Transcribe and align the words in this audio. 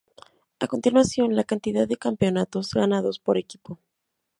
A 0.59 0.65
continuación, 0.67 1.35
la 1.35 1.43
cantidad 1.43 1.87
de 1.87 1.95
campeonatos 1.95 2.71
ganados 2.73 3.19
por 3.19 3.37
equipo. 3.37 3.77